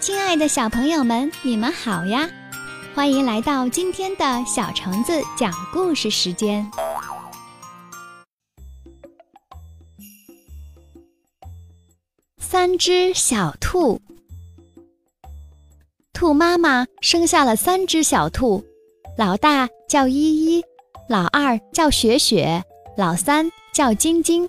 [0.00, 2.26] 亲爱的小朋友们，你们好呀！
[2.94, 6.66] 欢迎来到今天的小橙子讲故事时间。
[12.38, 14.00] 三只小兔，
[16.14, 18.64] 兔妈妈生下了三只小兔，
[19.18, 20.64] 老大叫依依，
[21.10, 22.64] 老二叫雪雪，
[22.96, 24.48] 老三叫晶晶。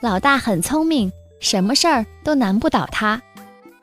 [0.00, 3.20] 老大很聪明，什么事儿都难不倒他。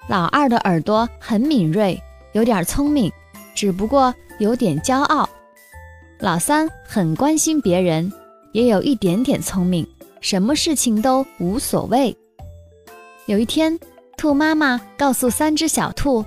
[0.10, 3.12] 老二的耳朵很敏锐，有点聪明，
[3.54, 5.30] 只不过有点骄傲。
[6.18, 8.12] 老三很关心别人，
[8.52, 9.88] 也有一点点聪明，
[10.20, 12.18] 什么事情都无所谓。
[13.28, 13.80] 有一天，
[14.18, 16.26] 兔妈妈告诉三只小兔：“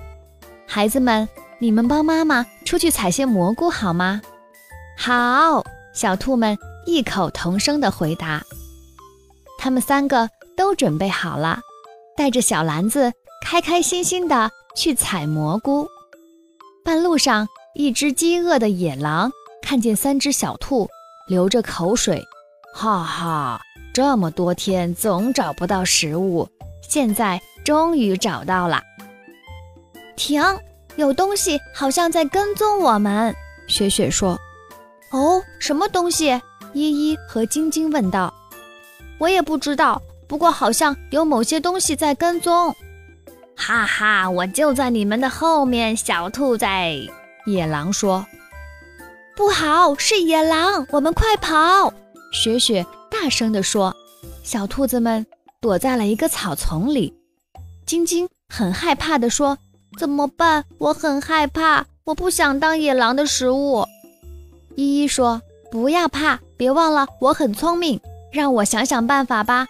[0.65, 1.27] 孩子们，
[1.59, 4.21] 你们帮妈妈出去采些蘑菇好吗
[4.97, 5.61] ？”“好！”
[5.93, 8.41] 小兔们异口同声地回答。
[9.59, 11.59] 他们三个都准备好了，
[12.15, 13.11] 带着小篮子，
[13.43, 15.85] 开开心心地去采蘑菇。
[16.83, 19.29] 半路上，一只饥饿的野狼
[19.61, 20.89] 看见三只小兔，
[21.27, 22.23] 流着口水
[22.73, 23.61] ：“哈哈，
[23.93, 26.47] 这么多天总找不到食物，
[26.89, 28.81] 现在终于找到了。”
[30.15, 30.41] 停，
[30.95, 33.35] 有东西好像在跟踪我们。
[33.67, 34.39] 雪雪说
[35.11, 36.41] ：“哦，什么东西？”
[36.73, 38.33] 依依和晶晶问道。
[39.19, 42.75] 我也不知道，不过好像有某些东西在跟踪。
[43.55, 46.97] 哈哈，我就在你们的后面，小兔崽。
[47.45, 48.25] 野狼说
[49.35, 51.93] ：“不好，是野狼，我们快跑！”
[52.33, 53.95] 雪雪大声地说。
[54.43, 55.25] 小兔子们
[55.61, 57.13] 躲在了一个草丛里。
[57.85, 59.57] 晶晶很害怕地说
[59.97, 60.65] ：“怎么办？
[60.77, 63.85] 我很害怕，我不想当野狼的食物。”
[64.75, 67.99] 依依说：“不要怕，别忘了我很聪明。”
[68.33, 69.67] 让我想想办法吧。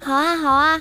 [0.00, 0.80] 好啊，好啊，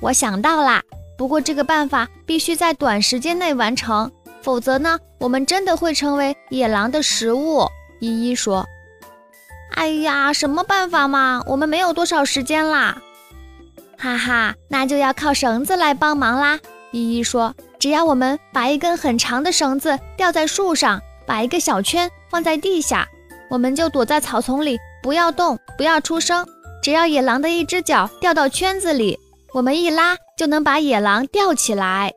[0.00, 0.82] 我想到啦。
[1.16, 4.10] 不过这个办法必须在短时间内完成，
[4.42, 7.66] 否则呢，我们真的会成为野狼的食物。
[8.00, 8.66] 依依说
[9.74, 11.42] ：“哎呀，什么办法嘛？
[11.46, 13.00] 我们没有多少时间啦。”
[13.96, 16.60] 哈哈，那就要靠绳子来帮忙啦。
[16.92, 23.08] 依依说：“只要我们把一根很长的绳子吊在树上，把一个小圈放在地下，
[23.48, 26.44] 我们就躲在草丛里。”不要动，不要出声。
[26.82, 29.16] 只要野狼的一只脚掉到圈子里，
[29.54, 32.12] 我们一拉就能把野狼吊起来。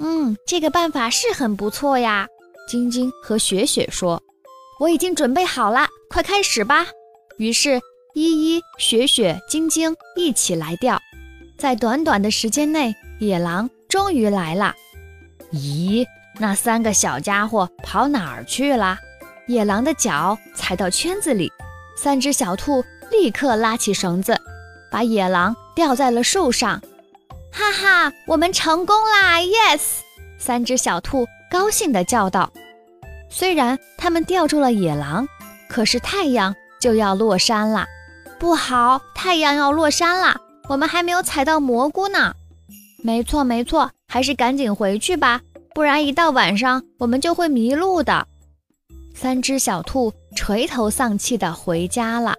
[0.00, 2.26] 嗯，这个办法是很不错呀。
[2.68, 4.22] 晶晶和雪雪说
[4.80, 6.86] ：“我已经准备好了，快开始吧。”
[7.38, 7.80] 于是
[8.14, 10.98] 依依、雪雪、晶晶一起来吊。
[11.58, 14.74] 在短短的时间内，野狼终于来了。
[15.52, 16.06] 咦，
[16.38, 18.98] 那三个小家伙跑哪儿去了？
[19.46, 21.50] 野狼的脚踩到圈子里。
[21.96, 24.40] 三只小兔立刻拉起绳子，
[24.90, 26.80] 把野狼吊在了树上。
[27.52, 29.80] 哈哈，我们成功啦！Yes！
[30.38, 32.50] 三只小兔高兴地叫道。
[33.28, 35.26] 虽然他们吊住了野狼，
[35.68, 37.86] 可是太阳就要落山了。
[38.38, 42.34] 不好，太阳要落山了，我们还没有采到蘑菇呢。
[43.02, 45.40] 没错，没错，还是赶紧回去吧，
[45.74, 48.26] 不然一到晚上我们就会迷路的。
[49.14, 52.34] 三只小兔垂头丧气地回家了。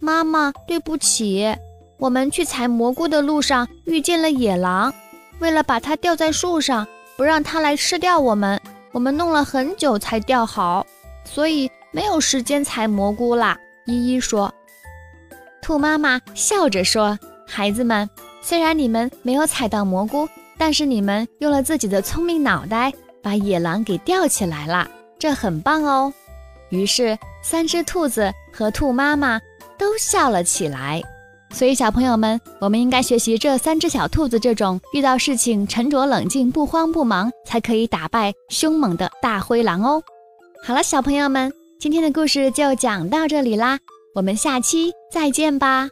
[0.00, 1.54] 妈妈，对不起，
[2.00, 4.92] 我们去采蘑菇的路上遇见了野狼，
[5.38, 8.58] 为了把它吊在树上，不让它来吃掉我们，
[8.90, 10.86] 我们弄了很久才吊好，
[11.24, 13.58] 所以没有时间采蘑菇啦。
[13.84, 14.52] 依依说。
[15.60, 18.08] 兔妈妈笑着说：“孩子们，
[18.40, 22.90] 虽然你们没有采到蘑菇，但是你们用了自己的聪明脑袋，
[23.22, 24.90] 把野狼给吊起来了。”
[25.20, 26.10] 这很棒哦！
[26.70, 29.38] 于是，三只兔子和兔妈妈
[29.76, 31.02] 都笑了起来。
[31.52, 40.02] 所以，小朋友们，我们应该学习这三只小兔子这种遇到事情沉着冷静、不慌不忙，才可以打败凶猛的大灰狼哦。
[40.64, 43.78] 好了，小朋友们，今天的故事就讲到这里啦，
[44.14, 45.88] 我们下期再见吧。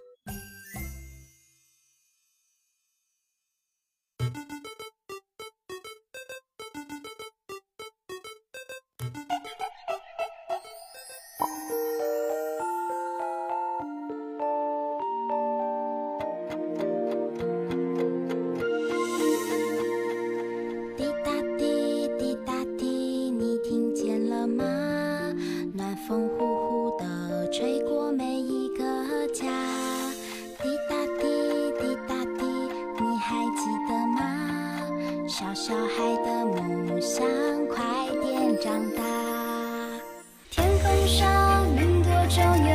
[35.89, 37.25] 孩的梦想
[37.67, 37.83] 快
[38.21, 39.03] 点长大。
[40.51, 42.68] 天空上云朵中